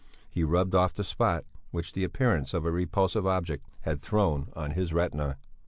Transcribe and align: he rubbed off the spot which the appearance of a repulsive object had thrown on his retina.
he 0.31 0.43
rubbed 0.43 0.73
off 0.73 0.95
the 0.95 1.03
spot 1.03 1.45
which 1.69 1.93
the 1.93 2.03
appearance 2.03 2.55
of 2.55 2.65
a 2.65 2.71
repulsive 2.71 3.27
object 3.27 3.67
had 3.81 4.01
thrown 4.01 4.47
on 4.55 4.71
his 4.71 4.91
retina. 4.91 5.37